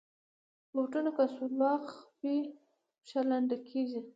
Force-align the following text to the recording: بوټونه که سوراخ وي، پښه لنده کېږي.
بوټونه 0.73 1.09
که 1.15 1.23
سوراخ 1.35 1.85
وي، 2.21 2.37
پښه 3.03 3.21
لنده 3.29 3.57
کېږي. 3.69 4.01